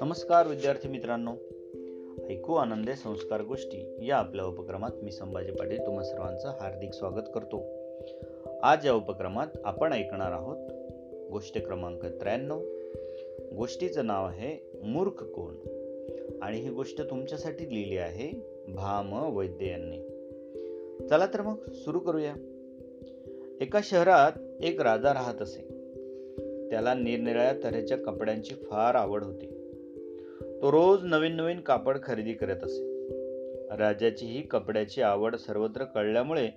[0.00, 1.30] नमस्कार विद्यार्थी मित्रांनो.
[2.30, 7.64] ऐकू आनंदे संस्कार गोष्टी या आपल्या उपक्रमात मी संभाजी पाटील तुम्हा सर्वांचं हार्दिक स्वागत करतो.
[8.62, 10.56] आज या उपक्रमात आपण ऐकणार आहोत
[11.30, 12.62] गोष्ट क्रमांक त्र्याण्णव.
[13.56, 15.54] गोष्टीचं नाव आहे मूर्ख कोण?
[16.42, 19.98] आणि ही गोष्ट तुमच्यासाठी लिहिली आहे भाम वैद्य यांनी.
[21.08, 22.34] चला तर मग सुरू करूया.
[23.60, 25.60] एका शहरात एक राजा राहत असे.
[26.70, 29.46] त्याला निरनिराळ्या तऱ्हेच्या कपड्यांची फार आवड होती.
[30.62, 33.08] तो रोज नवीन नवीन कापड खरेदी करत असे.
[33.76, 36.48] राजाची ही कपड्याची आवड सर्वत्र कळल्यामुळे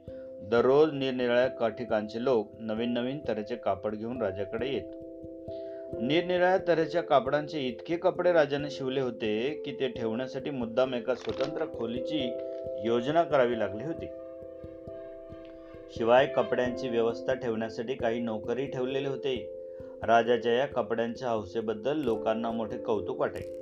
[0.43, 4.95] दररोज निरनिराळ्या ठिकाणचे लोक नवीन नवीन तऱ्हेचे कापड घेऊन राजाकडे येत.
[6.02, 12.31] निरनिराळ्या तऱ्हेच्या कापडांचे इतके कपडे राजाने शिवले होते की ते ठेवण्यासाठी मुद्दाम एका स्वतंत्र खोलीची
[12.85, 14.05] योजना करावी लागली होती.
[15.91, 19.53] शिवाय कपड्यांची व्यवस्था ठेवण्यासाठी काही नोकरी ठेवलेले होते.
[20.03, 23.57] राजाच्या या कपड्यांच्या हौसेबद्दल लोकांना मोठे कौतुक वाटे.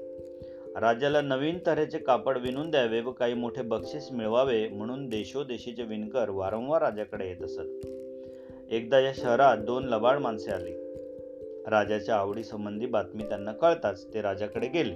[0.79, 6.81] राजाला नवीन तऱ्हेचे कापड विणून द्यावे व काही मोठे बक्षीस मिळवावे म्हणून देशोदेशीचे विणकर वारंवार
[6.81, 7.85] राजाकडे येत असत.
[8.71, 10.73] एकदा या शहरात दोन लबाड माणसे आली.
[11.67, 14.95] राजाच्या आवडीसंबंधी बातमी त्यांना कळताच ते राजाकडे गेले.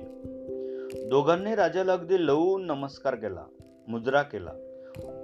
[1.08, 3.46] दोघांनी राजाला अगदी लवून नमस्कार केला
[3.88, 4.69] मुजरा केला.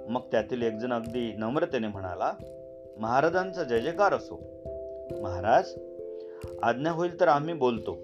[0.08, 2.32] मग त्यातील एकजण अगदी नम्रतेने म्हणाला
[2.98, 4.40] महाराजांचा जय जयकार असो.
[5.22, 5.74] महाराज
[6.62, 7.94] आज्ञा होईल तर आम्ही बोलतो.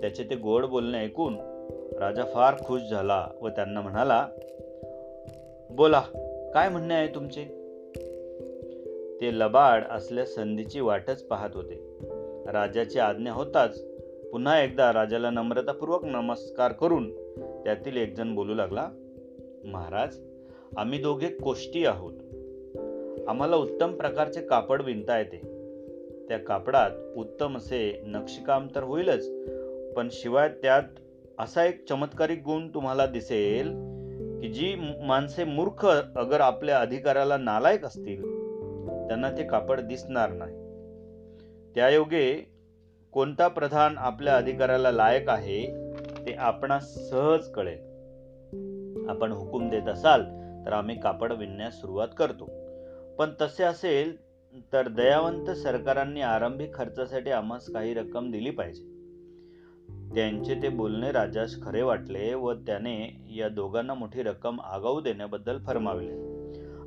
[0.00, 1.36] त्याचे ते गोड बोलणे ऐकून
[1.98, 4.28] राजा फार खुश झाला व त्यांना म्हणाला
[5.70, 6.00] बोला
[6.54, 7.44] काय म्हणणे आहे तुमचे?
[9.20, 11.98] ते लबाड असल्या संधीची वाटच पाहत होते.
[12.52, 13.80] राजाची आज्ञा होताच
[14.32, 17.10] पुन्हा एकदा राजाला नम्रतापूर्वक नमस्कार करून
[17.64, 18.88] त्यातील एकजण बोलू लागला
[19.64, 20.18] महाराज
[20.76, 22.12] आम्ही दोघे कोष्टी आहोत.
[23.28, 25.54] आम्हाला उत्तम प्रकारचे कापड विणता येते.
[26.28, 29.28] त्या कापडात उत्तम असे नक्षीकाम तर होईलच
[29.96, 30.82] पण शिवाय त्यात
[31.38, 33.68] असा एक चमत्कारिक गुण तुम्हाला दिसेल
[34.40, 38.22] की जी माणसे मूर्ख अगर आपल्या अधिकाराला नालायक असतील
[39.08, 40.56] त्यांना ते कापड दिसणार नाही.
[41.74, 42.46] त्यायोगे
[43.12, 45.90] कोणता प्रधान आपल्या अधिकाराला लायक आहे
[46.26, 47.94] ते आपणास सहज कळेल.
[49.08, 52.44] आपण हुकूम देत असाल तर आम्ही कापड विणण्यास सुरुवात करतो.
[53.18, 54.24] पण तसे असेल
[54.72, 58.82] तर दयावंत सरकारांनी आरंभिक खर्चासाठी आम्हास काही रक्कम दिली पाहिजे.
[60.14, 66.34] त्यांचे ते बोलणे राजास खरे वाटले व त्याने या दोघांना मोठी रक्कम आगाऊ देण्याबद्दल फरमाविले.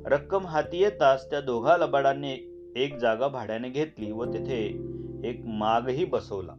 [0.06, 2.36] रक्कम हाती येताच त्या दोघा लबाडांनी
[2.76, 4.88] एक जागा भाड्याने घेतली व तेथे
[5.24, 6.52] एक मागही बसवला.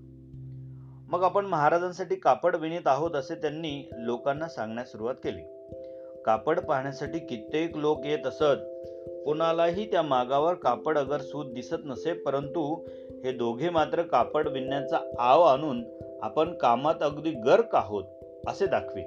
[1.09, 5.58] मग आपण महाराजांसाठी कापड विणीत आहोत असे त्यांनी लोकांना सांगण्यास सुरुवात केली.
[6.25, 8.65] कापड पाहण्यासाठी कित्येक लोक येत असत.
[9.25, 12.85] कोणालाही त्या मागावर कापड अगर सूत दिसत नसे परंतु
[13.23, 15.83] हे दोघे मात्र कापड विणण्याचा आव आणून
[16.21, 18.03] आपण कामात अगदी गर्क आहोत
[18.47, 19.05] असे दाखवित.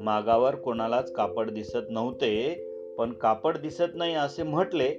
[0.00, 2.54] मागावर कोणालाच कापड दिसत नव्हते
[2.98, 4.94] पण कापड दिसत नाही असे म्हटले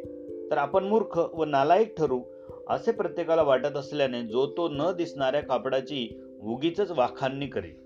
[0.52, 2.22] तर आपण मूर्ख व नालायक ठरू
[2.70, 7.85] असे प्रत्येकाला वाटत असल्याने जो तो न दिसणाऱ्या कापडाची उगीच वाखाणणी करेल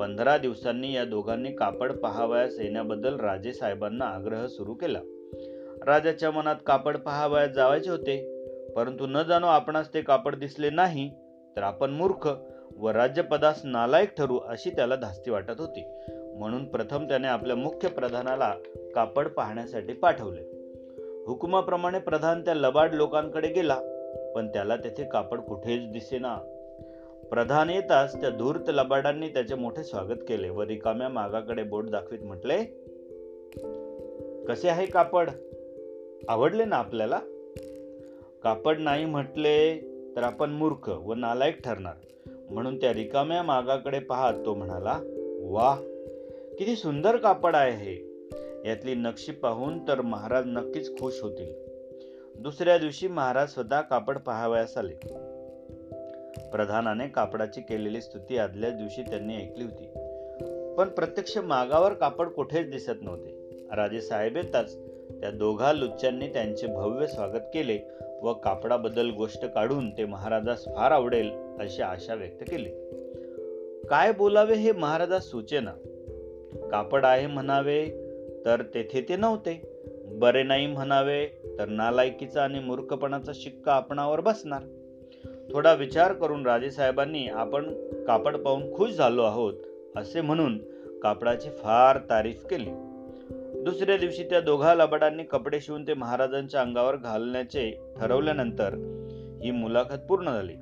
[0.00, 5.00] पंधरा दिवसांनी या दोघांनी कापड पहावयास येण्याबद्दल राजे साहेबांना आग्रह सुरू केला.
[5.86, 8.32] राजाच्या मनात कापड पहावयास जावायचे होते.
[8.76, 11.10] परंतु न जाणो आपणास ते कापड दिसले नाही
[11.56, 12.28] तर आपण मूर्ख
[12.76, 15.84] व राज्यपदास नालायक ठरू अशी त्याला धास्ती वाटत होती.
[16.38, 18.54] म्हणून प्रथम त्याने आपल्या मुख्य प्रधानाला
[18.94, 20.40] कापड पाहण्यासाठी पाठवले.
[21.26, 23.80] हुकुमाप्रमाणे प्रधान त्या लबाड लोकांकडे गेला
[24.34, 26.51] पण त्याला तेथे कापड कुठेच दिसेना.
[27.32, 30.50] प्रधान येताच त्या धूर्त लबाडांनी त्याचे मोठे स्वागत केले.
[30.50, 32.64] व रिकाम्या मागाकडे बोट दाखवीत म्हटले
[34.48, 35.30] कसे आहे कापड?
[36.28, 37.20] आवडले ना आपल्याला?
[38.42, 39.78] कापड नाही म्हटले
[40.16, 41.94] तर आपण मूर्ख व नालायक ठरणार.
[42.50, 45.00] म्हणून त्या रिकाम्या मागाकडे पाहत तो म्हणाला
[45.42, 45.76] वा
[46.58, 48.24] किती सुंदर कापड आहे हे.
[48.70, 51.52] यातली नक्षी पाहून तर महाराज नक्कीच खुश होतील.
[52.38, 55.31] दुसऱ्या दिवशी महाराज स्वतः कापड पाहावयास आले.
[56.38, 59.84] प्रधानाने कापडाची केलेली स्तुती आदल्या दिवशी त्यांनी ऐकली होती.
[60.74, 63.42] पण प्रत्यक्ष मागावर कापड कुठेच दिसत नव्हते.
[63.76, 64.76] राजे साहेब येताच
[65.20, 67.78] त्या दोघा लुच्च्यांनी त्यांचे भव्य स्वागत केले
[68.22, 71.30] व कापडाबद्दल गोष्ट काढून ते महाराजास फार आवडेल
[71.60, 72.68] अशी आशा व्यक्त केली.
[73.86, 75.72] काय बोलावे हे महाराजास सुचेना.
[76.70, 77.88] कापड आहे म्हणावे
[78.44, 79.72] तर तेथे ते नव्हते.
[80.06, 81.26] बरे नाही म्हणावे
[81.58, 84.62] तर नालायकीचा आणि मूर्खपणाचा शिक्का आपणावर बसणार.
[85.52, 87.72] थोडा विचार करून राजेसाहेबांनी आपण
[88.04, 89.54] कापड पाहून खुश झालो आहोत
[89.96, 90.58] असे म्हणून
[91.02, 92.70] कापडाची फार तारीफ केली.
[93.64, 98.74] दुसऱ्या दिवशी त्या दोघा लबाडांनी कपडे शिवून ते महाराजांच्या अंगावर घालण्याचे ठरवल्यानंतर
[99.44, 100.54] ही मुलाखत पूर्ण झाली.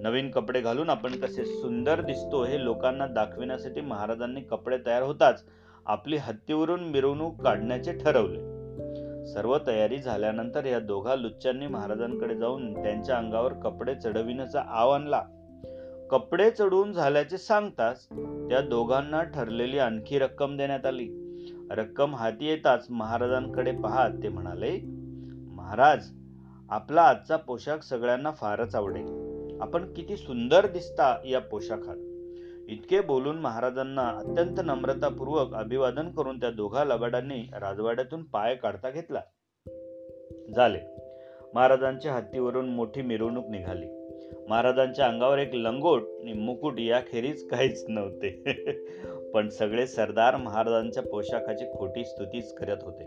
[0.00, 5.44] नवीन कपडे घालून आपण कसे सुंदर दिसतो हे लोकांना दाखविण्यासाठी महाराजांनी कपडे तयार होताच
[5.86, 8.55] आपली हत्तीवरून मिरवणूक काढण्याचे ठरवले.
[9.26, 15.22] सर्व तयारी झाल्यानंतर या दोघा लुच्च्यांनी महाराजांकडे जाऊन त्यांच्या अंगावर कपडे चढविण्याचा आव आणला.
[16.10, 18.08] कपडे चढवून झाल्याचे सांगताच
[18.48, 21.08] त्या दोघांना ठरलेली आणखी रक्कम देण्यात आली.
[21.70, 24.80] रक्कम हाती येताच महाराजांकडे पाहत ते म्हणाले
[25.54, 26.10] महाराज
[26.70, 29.06] आपला आजचा पोशाख सगळ्यांना फारच आवडेल.
[29.60, 31.96] आपण किती सुंदर दिसता या पोशाखात.
[32.68, 39.20] इतके बोलून महाराजांना अत्यंत नम्रतापूर्वक अभिवादन करून त्या दोघा लबाडांनी राजवाड्यातून पाय काढता घेतला.
[40.56, 40.78] झाले.
[41.54, 43.86] महाराजांच्या हत्तीवरून मोठी मिरवणूक निघाली.
[44.48, 48.42] महाराजांच्या अंगावर एक लंगोट आणि मुकुट याखेरीज काहीच नव्हते.
[49.34, 53.04] पण सगळे सरदार महाराजांच्या पोशाखाची खोटी स्तुतीच करत होते.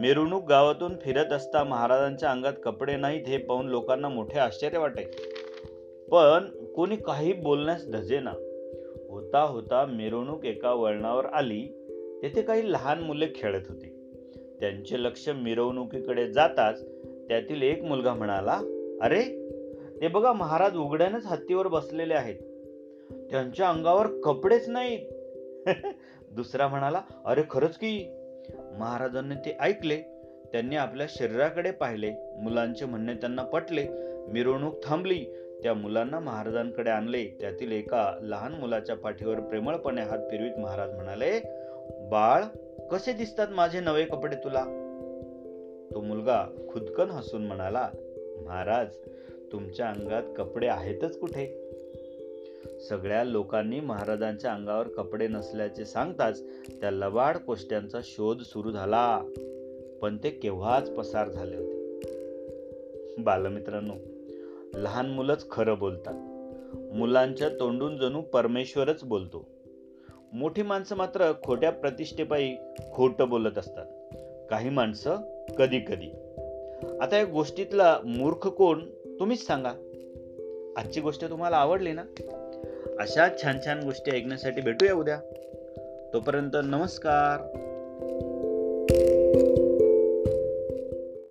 [0.00, 5.02] मिरवणूक गावातून फिरत असता महाराजांच्या अंगात कपडे नाहीत हे पाहून लोकांना मोठे आश्चर्य वाटे.
[6.10, 8.30] पण कोणी काही बोलण्यास धजेना
[9.08, 11.66] होता होता मिरवणूक एका वळणावर आली.
[12.22, 14.16] तेथे काही लहान मुले खेळत होती.
[14.60, 16.84] त्यांचे लक्ष मिरवणुकीकडे जाताच
[17.28, 18.60] त्यातील एक मुलगा म्हणाला
[19.02, 19.22] अरे
[20.00, 22.36] ते बघा महाराज उघड्यानच हत्तीवर बसलेले आहेत.
[23.30, 25.06] त्यांच्या अंगावर कपडेच नाहीत.
[26.32, 28.10] दुसरा म्हणाला अरे खरंच की.
[28.78, 29.96] महाराजांनी ते ऐकले.
[30.52, 32.12] त्यांनी आपल्या शरीराकडे पाहिले.
[32.42, 33.86] मुलांचे म्हणणे त्यांना पटले.
[34.32, 35.26] मिरवणूक थांबली.
[35.62, 37.24] त्या मुलांना महाराजांकडे आणले.
[37.40, 41.40] त्यातील एका लहान मुलाच्या पाठीवर प्रेमळपणे हात फिरवीत महाराज म्हणाले
[42.10, 42.44] बाळ
[42.90, 44.64] कसे दिसतात माझे नवे कपडे तुला?
[45.94, 47.88] तो मुलगा खुदकन हसून म्हणाला
[48.46, 48.86] महाराज
[49.52, 51.66] तुमच्या अंगात कपडे आहेतच कुठे?
[52.88, 56.42] सगळ्या लोकांनी महाराजांच्या अंगावर कपडे नसल्याचे सांगताच
[56.80, 59.22] त्या लबाड कोष्ट्यांचा शोध सुरू झाला.
[60.02, 61.96] पण ते केव्हाच पसार झाले होते.
[63.18, 63.92] बालमित्रांनो
[64.74, 66.14] लहान मुलंच खरं बोलतात.
[66.94, 69.48] मुलांच्या तोंडून जणू परमेश्वरच बोलतो.
[70.32, 72.56] मोठी माणसं मात्र खोट्या प्रतिष्ठेपायी
[72.92, 73.86] खोटं बोलत असतात.
[74.50, 75.16] काही माणसं
[75.58, 76.10] कधी कधी.
[77.00, 78.80] आता या गोष्टीतला मूर्ख कोण
[79.20, 79.70] तुम्हीच सांगा.
[80.76, 82.04] आजची गोष्ट तुम्हाला आवडली ना?
[82.98, 85.20] अशा छान छान गोष्टी ऐकण्यासाठी भेटूया उद्या.
[86.12, 87.69] तोपर्यंत नमस्कार.